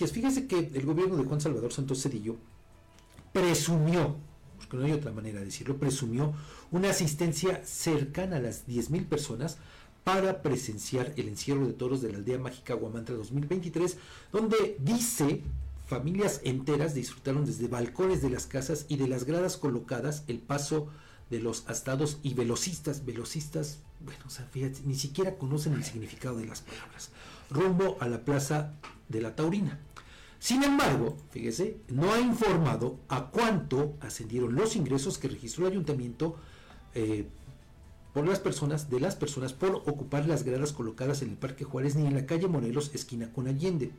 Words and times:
noticias. 0.00 0.12
Fíjese 0.12 0.46
que 0.46 0.70
el 0.78 0.86
gobierno 0.86 1.16
de 1.16 1.24
Juan 1.24 1.40
Salvador 1.40 1.72
Santos 1.72 2.02
Cedillo 2.02 2.36
presumió, 3.32 4.16
no 4.72 4.84
hay 4.84 4.92
otra 4.92 5.12
manera 5.12 5.40
de 5.40 5.46
decirlo, 5.46 5.76
presumió 5.78 6.34
una 6.70 6.90
asistencia 6.90 7.62
cercana 7.64 8.36
a 8.36 8.40
las 8.40 8.66
10.000 8.66 9.06
personas 9.06 9.58
para 10.04 10.42
presenciar 10.42 11.12
el 11.16 11.28
encierro 11.28 11.66
de 11.66 11.72
toros 11.72 12.00
de 12.00 12.12
la 12.12 12.18
aldea 12.18 12.38
mágica 12.38 12.74
Guamantra 12.74 13.14
2023, 13.16 13.96
donde 14.32 14.76
dice 14.80 15.42
familias 15.86 16.40
enteras 16.44 16.94
disfrutaron 16.94 17.46
desde 17.46 17.66
balcones 17.66 18.22
de 18.22 18.30
las 18.30 18.46
casas 18.46 18.86
y 18.88 18.96
de 18.96 19.08
las 19.08 19.24
gradas 19.24 19.56
colocadas 19.56 20.22
el 20.28 20.38
paso 20.38 20.88
de 21.30 21.40
los 21.40 21.64
astados 21.66 22.18
y 22.22 22.34
velocistas, 22.34 23.04
velocistas, 23.04 23.78
bueno, 24.00 24.20
o 24.26 24.30
sea, 24.30 24.46
fíjate, 24.46 24.80
ni 24.84 24.94
siquiera 24.94 25.36
conocen 25.36 25.74
el 25.74 25.84
significado 25.84 26.36
de 26.36 26.46
las 26.46 26.60
palabras, 26.60 27.10
rumbo 27.50 27.96
a 28.00 28.08
la 28.08 28.24
plaza 28.24 28.74
de 29.08 29.20
la 29.20 29.34
Taurina. 29.34 29.78
Sin 30.38 30.62
embargo, 30.62 31.16
fíjese, 31.30 31.78
no 31.88 32.12
ha 32.12 32.20
informado 32.20 32.98
a 33.08 33.26
cuánto 33.26 33.94
ascendieron 34.00 34.54
los 34.54 34.76
ingresos 34.76 35.18
que 35.18 35.28
registró 35.28 35.66
el 35.66 35.72
ayuntamiento 35.72 36.36
eh, 36.94 37.26
por 38.14 38.26
las 38.26 38.38
personas, 38.38 38.88
de 38.88 39.00
las 39.00 39.16
personas 39.16 39.52
por 39.52 39.74
ocupar 39.86 40.26
las 40.26 40.44
gradas 40.44 40.72
colocadas 40.72 41.22
en 41.22 41.30
el 41.30 41.36
Parque 41.36 41.64
Juárez 41.64 41.96
ni 41.96 42.06
en 42.06 42.14
la 42.14 42.26
calle 42.26 42.48
Morelos, 42.48 42.90
esquina 42.94 43.32
con 43.32 43.48
Allende. 43.48 43.90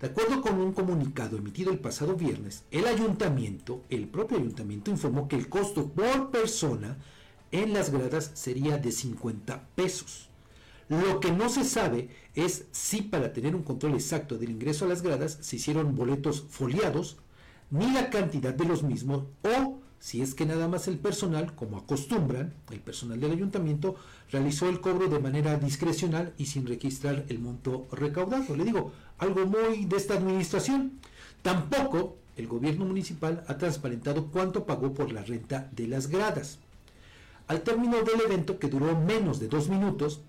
De 0.00 0.08
acuerdo 0.08 0.42
con 0.42 0.58
un 0.60 0.72
comunicado 0.72 1.36
emitido 1.38 1.70
el 1.70 1.78
pasado 1.78 2.14
viernes, 2.14 2.64
el 2.70 2.86
ayuntamiento, 2.86 3.82
el 3.88 4.08
propio 4.08 4.38
ayuntamiento, 4.38 4.90
informó 4.90 5.28
que 5.28 5.36
el 5.36 5.48
costo 5.48 5.86
por 5.88 6.30
persona 6.30 6.98
en 7.52 7.72
las 7.72 7.90
gradas 7.90 8.32
sería 8.34 8.78
de 8.78 8.90
50 8.90 9.68
pesos. 9.76 10.28
Lo 10.88 11.20
que 11.20 11.32
no 11.32 11.48
se 11.48 11.64
sabe 11.64 12.10
es 12.34 12.66
si 12.72 13.02
para 13.02 13.32
tener 13.32 13.54
un 13.54 13.62
control 13.62 13.94
exacto 13.94 14.36
del 14.36 14.50
ingreso 14.50 14.84
a 14.84 14.88
las 14.88 15.02
gradas 15.02 15.38
se 15.40 15.56
hicieron 15.56 15.94
boletos 15.94 16.44
foliados, 16.50 17.16
ni 17.70 17.90
la 17.92 18.10
cantidad 18.10 18.52
de 18.52 18.66
los 18.66 18.82
mismos, 18.82 19.24
o 19.42 19.80
si 19.98 20.20
es 20.20 20.34
que 20.34 20.44
nada 20.44 20.68
más 20.68 20.86
el 20.86 20.98
personal, 20.98 21.54
como 21.54 21.78
acostumbran, 21.78 22.52
el 22.70 22.80
personal 22.80 23.18
del 23.18 23.32
ayuntamiento, 23.32 23.96
realizó 24.30 24.68
el 24.68 24.82
cobro 24.82 25.08
de 25.08 25.18
manera 25.18 25.56
discrecional 25.56 26.34
y 26.36 26.44
sin 26.44 26.66
registrar 26.66 27.24
el 27.28 27.38
monto 27.38 27.88
recaudado. 27.90 28.54
Le 28.54 28.64
digo, 28.64 28.92
algo 29.16 29.46
muy 29.46 29.86
de 29.86 29.96
esta 29.96 30.12
administración. 30.12 31.00
Tampoco 31.40 32.18
el 32.36 32.48
gobierno 32.48 32.84
municipal 32.84 33.44
ha 33.48 33.56
transparentado 33.56 34.26
cuánto 34.26 34.66
pagó 34.66 34.92
por 34.92 35.10
la 35.10 35.22
renta 35.22 35.70
de 35.72 35.86
las 35.86 36.08
gradas. 36.08 36.58
Al 37.46 37.62
término 37.62 38.02
del 38.02 38.20
evento, 38.20 38.58
que 38.58 38.68
duró 38.68 38.98
menos 39.00 39.40
de 39.40 39.48
dos 39.48 39.70
minutos, 39.70 40.20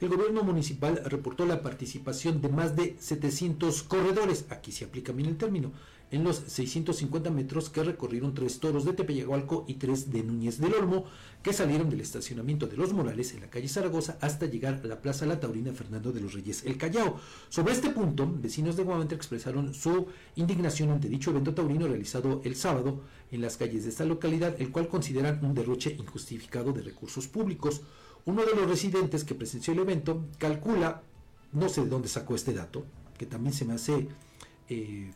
el 0.00 0.08
gobierno 0.08 0.42
municipal 0.42 1.00
reportó 1.04 1.46
la 1.46 1.62
participación 1.62 2.40
de 2.40 2.48
más 2.48 2.76
de 2.76 2.96
700 2.98 3.82
corredores, 3.84 4.46
aquí 4.50 4.72
se 4.72 4.84
aplica 4.84 5.12
bien 5.12 5.28
el 5.28 5.36
término, 5.36 5.72
en 6.14 6.22
los 6.22 6.36
650 6.36 7.30
metros 7.30 7.70
que 7.70 7.82
recorrieron 7.82 8.34
tres 8.34 8.60
toros 8.60 8.84
de 8.84 8.92
Tepeyagualco 8.92 9.64
y 9.66 9.74
tres 9.74 10.12
de 10.12 10.22
Núñez 10.22 10.58
del 10.58 10.74
Olmo, 10.74 11.06
que 11.42 11.52
salieron 11.52 11.90
del 11.90 12.00
estacionamiento 12.00 12.68
de 12.68 12.76
Los 12.76 12.92
Morales 12.92 13.34
en 13.34 13.40
la 13.40 13.50
calle 13.50 13.68
Zaragoza 13.68 14.16
hasta 14.20 14.46
llegar 14.46 14.80
a 14.82 14.86
la 14.86 15.02
Plaza 15.02 15.26
La 15.26 15.40
Taurina 15.40 15.72
Fernando 15.72 16.12
de 16.12 16.20
los 16.20 16.32
Reyes 16.32 16.64
El 16.64 16.78
Callao. 16.78 17.18
Sobre 17.48 17.72
este 17.72 17.90
punto, 17.90 18.32
vecinos 18.32 18.76
de 18.76 18.84
Guamantla 18.84 19.16
expresaron 19.16 19.74
su 19.74 20.06
indignación 20.36 20.90
ante 20.90 21.08
dicho 21.08 21.30
evento 21.30 21.52
taurino 21.52 21.88
realizado 21.88 22.40
el 22.44 22.54
sábado 22.54 23.00
en 23.32 23.40
las 23.40 23.56
calles 23.56 23.82
de 23.82 23.90
esta 23.90 24.04
localidad, 24.04 24.54
el 24.60 24.70
cual 24.70 24.86
consideran 24.86 25.44
un 25.44 25.52
derroche 25.52 25.96
injustificado 25.98 26.72
de 26.72 26.82
recursos 26.82 27.26
públicos. 27.26 27.82
Uno 28.24 28.44
de 28.44 28.54
los 28.54 28.68
residentes 28.68 29.24
que 29.24 29.34
presenció 29.34 29.72
el 29.72 29.80
evento 29.80 30.26
calcula, 30.38 31.02
no 31.52 31.68
sé 31.68 31.82
de 31.82 31.88
dónde 31.88 32.08
sacó 32.08 32.36
este 32.36 32.52
dato, 32.52 32.84
que 33.18 33.26
también 33.26 33.52
se 33.52 33.64
me 33.64 33.74
hace 33.74 34.08
eh, 34.68 35.10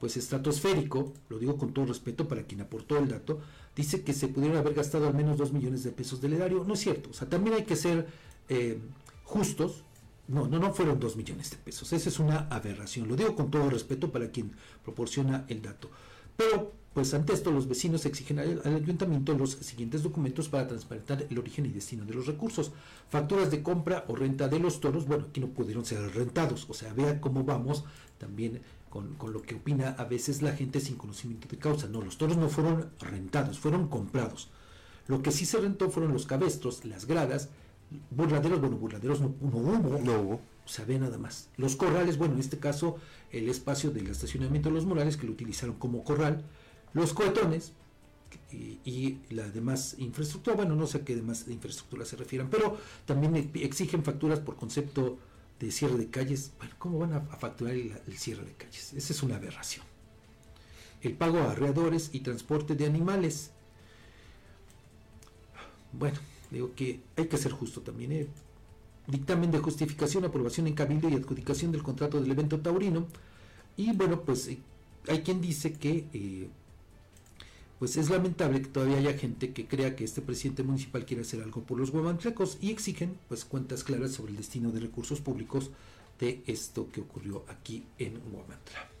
pues 0.00 0.16
estratosférico, 0.16 1.12
lo 1.28 1.38
digo 1.38 1.56
con 1.56 1.72
todo 1.72 1.86
respeto 1.86 2.28
para 2.28 2.42
quien 2.42 2.60
aportó 2.60 2.98
el 2.98 3.08
dato, 3.08 3.40
dice 3.74 4.02
que 4.02 4.12
se 4.12 4.28
pudieron 4.28 4.56
haber 4.56 4.74
gastado 4.74 5.06
al 5.06 5.14
menos 5.14 5.38
2 5.38 5.52
millones 5.52 5.84
de 5.84 5.92
pesos 5.92 6.20
del 6.20 6.34
erario. 6.34 6.64
No 6.66 6.74
es 6.74 6.80
cierto, 6.80 7.10
o 7.10 7.12
sea, 7.12 7.28
también 7.28 7.56
hay 7.56 7.64
que 7.64 7.76
ser 7.76 8.06
eh, 8.48 8.78
justos. 9.24 9.82
No, 10.28 10.48
no, 10.48 10.58
no 10.58 10.74
fueron 10.74 10.98
2 10.98 11.16
millones 11.16 11.50
de 11.50 11.56
pesos. 11.56 11.92
Esa 11.92 12.08
es 12.08 12.18
una 12.18 12.48
aberración. 12.50 13.06
Lo 13.08 13.14
digo 13.14 13.36
con 13.36 13.50
todo 13.50 13.70
respeto 13.70 14.10
para 14.10 14.30
quien 14.30 14.52
proporciona 14.82 15.44
el 15.48 15.62
dato. 15.62 15.88
Pero, 16.36 16.72
pues 16.92 17.14
ante 17.14 17.32
esto, 17.32 17.52
los 17.52 17.68
vecinos 17.68 18.04
exigen 18.06 18.40
al, 18.40 18.60
al, 18.64 18.74
ayuntamiento 18.74 19.38
los 19.38 19.52
siguientes 19.52 20.02
documentos 20.02 20.48
para 20.48 20.66
transparentar 20.66 21.26
el 21.30 21.38
origen 21.38 21.64
y 21.66 21.68
destino 21.68 22.04
de 22.04 22.14
los 22.14 22.26
recursos. 22.26 22.72
Facturas 23.08 23.52
de 23.52 23.62
compra 23.62 24.04
o 24.08 24.16
renta 24.16 24.48
de 24.48 24.58
los 24.58 24.80
toros, 24.80 25.06
bueno, 25.06 25.26
aquí 25.28 25.38
no 25.38 25.46
pudieron 25.46 25.84
ser 25.84 26.00
rentados. 26.12 26.66
O 26.68 26.74
sea, 26.74 26.92
vea 26.92 27.20
cómo 27.20 27.44
vamos 27.44 27.84
también 28.18 28.60
con, 29.18 29.32
lo 29.32 29.42
que 29.42 29.56
opina 29.56 29.90
a 29.98 30.04
veces 30.04 30.42
la 30.42 30.52
gente 30.52 30.80
sin 30.80 30.96
conocimiento 30.96 31.48
de 31.48 31.58
causa. 31.58 31.88
No, 31.88 32.00
los 32.00 32.18
toros 32.18 32.36
no 32.36 32.48
fueron 32.48 32.90
rentados, 33.00 33.58
fueron 33.58 33.88
comprados. 33.88 34.48
Lo 35.06 35.22
que 35.22 35.30
sí 35.30 35.46
se 35.46 35.58
rentó 35.58 35.90
fueron 35.90 36.12
los 36.12 36.26
cabestros, 36.26 36.84
las 36.84 37.06
gradas, 37.06 37.50
burladeros, 38.10 38.60
bueno, 38.60 38.76
burladeros 38.76 39.20
no, 39.20 39.34
hubo. 39.40 39.98
No 39.98 40.20
hubo. 40.20 40.34
O 40.34 40.68
sea, 40.68 40.84
ve 40.84 40.98
nada 40.98 41.18
más. 41.18 41.48
Los 41.56 41.76
corrales, 41.76 42.18
bueno, 42.18 42.34
en 42.34 42.40
este 42.40 42.58
caso, 42.58 42.96
el 43.30 43.48
espacio 43.48 43.90
del 43.90 44.08
estacionamiento 44.08 44.68
de 44.68 44.74
los 44.74 44.84
Morales, 44.84 45.16
que 45.16 45.26
lo 45.26 45.32
utilizaron 45.32 45.76
como 45.76 46.02
corral. 46.02 46.44
Los 46.92 47.12
cohetones, 47.12 47.72
y, 48.50 48.80
y, 48.84 49.20
la 49.30 49.48
demás 49.48 49.94
infraestructura, 49.98 50.56
bueno, 50.56 50.74
no 50.74 50.86
sé 50.86 50.98
a 50.98 51.04
qué 51.04 51.14
demás 51.14 51.46
infraestructura 51.48 52.04
se 52.04 52.16
refieran, 52.16 52.50
pero 52.50 52.76
también 53.04 53.50
exigen 53.54 54.02
facturas 54.02 54.40
por 54.40 54.56
concepto 54.56 55.18
de 55.60 55.70
cierre 55.70 55.96
de 55.96 56.10
calles, 56.10 56.52
bueno, 56.58 56.74
¿cómo 56.78 56.98
van 56.98 57.14
a, 57.14 57.20
facturar 57.20 57.74
el, 57.74 58.18
cierre 58.18 58.44
de 58.44 58.52
calles? 58.52 58.92
Esa 58.92 59.12
es 59.12 59.22
una 59.22 59.36
aberración. 59.36 59.84
El 61.02 61.14
pago 61.14 61.38
a 61.38 61.52
arreadores 61.52 62.10
y 62.12 62.20
transporte 62.20 62.74
de 62.74 62.86
animales. 62.86 63.50
Bueno, 65.92 66.18
digo 66.50 66.74
que 66.74 67.00
hay 67.16 67.26
que 67.26 67.38
ser 67.38 67.52
justo 67.52 67.80
también. 67.80 68.12
¿eh? 68.12 68.26
Dictamen 69.06 69.50
de 69.50 69.58
justificación, 69.58 70.24
aprobación 70.24 70.66
en 70.66 70.74
cabildo 70.74 71.08
y 71.08 71.14
adjudicación 71.14 71.72
del 71.72 71.82
contrato 71.82 72.20
del 72.20 72.30
evento 72.30 72.60
taurino. 72.60 73.06
Y 73.76 73.92
bueno, 73.92 74.20
pues 74.22 74.48
eh, 74.48 74.58
hay 75.08 75.22
quien 75.22 75.40
dice 75.40 75.72
que 75.74 76.06
eh, 76.12 76.48
pues 77.78 77.96
es 77.96 78.08
lamentable 78.10 78.62
que 78.62 78.68
todavía 78.68 78.98
haya 78.98 79.18
gente 79.18 79.52
que 79.52 79.66
crea 79.66 79.96
que 79.96 80.04
este 80.04 80.22
presidente 80.22 80.62
municipal 80.62 81.04
quiere 81.04 81.22
hacer 81.22 81.42
algo 81.42 81.62
por 81.62 81.78
los 81.78 81.90
huamantlecos 81.90 82.58
y 82.60 82.70
exigen 82.70 83.18
pues 83.28 83.44
cuentas 83.44 83.84
claras 83.84 84.12
sobre 84.12 84.32
el 84.32 84.38
destino 84.38 84.70
de 84.70 84.80
recursos 84.80 85.20
públicos 85.20 85.70
de 86.18 86.42
esto 86.46 86.88
que 86.90 87.02
ocurrió 87.02 87.44
aquí 87.48 87.84
en 87.98 88.18
Huamantla. 88.32 88.95